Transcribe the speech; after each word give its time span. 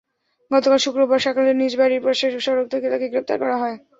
গতকাল 0.51 0.79
শুক্রবার 0.85 1.19
সকালে 1.21 1.49
নিজ 1.53 1.73
বাড়ির 1.79 2.01
পাশের 2.05 2.31
সড়ক 2.45 2.67
থেকে 2.73 2.87
তাঁকে 2.91 3.07
গ্রেপ্তার 3.11 3.37
করা 3.41 3.55
হয়। 3.61 3.77